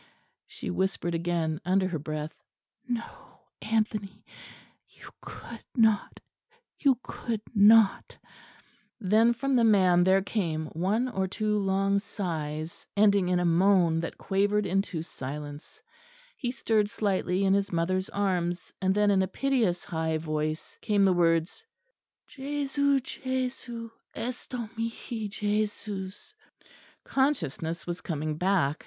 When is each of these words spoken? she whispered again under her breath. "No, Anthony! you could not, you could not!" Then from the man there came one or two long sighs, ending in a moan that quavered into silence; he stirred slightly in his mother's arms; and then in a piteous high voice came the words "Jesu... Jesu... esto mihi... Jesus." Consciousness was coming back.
she 0.47 0.71
whispered 0.71 1.13
again 1.13 1.61
under 1.63 1.87
her 1.89 1.99
breath. 1.99 2.33
"No, 2.87 3.41
Anthony! 3.61 4.25
you 4.89 5.11
could 5.21 5.63
not, 5.75 6.19
you 6.79 6.97
could 7.03 7.41
not!" 7.53 8.17
Then 8.99 9.31
from 9.31 9.55
the 9.55 9.63
man 9.63 10.03
there 10.03 10.23
came 10.23 10.65
one 10.73 11.07
or 11.07 11.27
two 11.27 11.55
long 11.55 11.99
sighs, 11.99 12.87
ending 12.97 13.29
in 13.29 13.39
a 13.39 13.45
moan 13.45 13.99
that 13.99 14.17
quavered 14.17 14.65
into 14.65 15.03
silence; 15.03 15.83
he 16.35 16.49
stirred 16.49 16.89
slightly 16.89 17.43
in 17.45 17.53
his 17.53 17.71
mother's 17.71 18.09
arms; 18.09 18.73
and 18.81 18.95
then 18.95 19.11
in 19.11 19.21
a 19.21 19.27
piteous 19.27 19.83
high 19.85 20.17
voice 20.17 20.79
came 20.81 21.03
the 21.03 21.13
words 21.13 21.63
"Jesu... 22.25 22.99
Jesu... 23.01 23.91
esto 24.15 24.67
mihi... 24.75 25.27
Jesus." 25.27 26.33
Consciousness 27.03 27.85
was 27.85 28.01
coming 28.01 28.35
back. 28.35 28.79